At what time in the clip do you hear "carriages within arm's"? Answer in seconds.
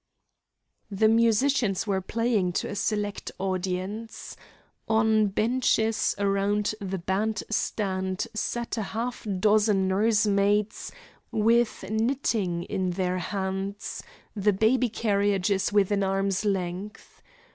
14.89-16.45